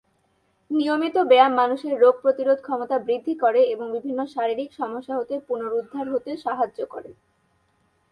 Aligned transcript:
নিয়মিত 0.71 1.15
ব্যায়াম 1.29 1.53
মানুষের 1.53 1.93
রোগ 1.99 2.15
প্রতিরোধ 2.21 2.57
ক্ষমতা 2.61 2.95
বৃদ্ধি 2.99 3.33
করে 3.35 3.61
এবং 3.73 3.85
বিভিন্ন 3.95 4.19
শারীরিক 4.25 4.69
সমস্যা 4.73 5.13
হতে 5.19 5.35
পুনরুদ্ধার 5.47 6.05
হতে 6.13 6.31
সাহায্য 6.37 6.79
করে। 6.93 7.11